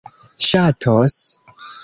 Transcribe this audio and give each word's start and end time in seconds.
ŝatos 0.45 1.15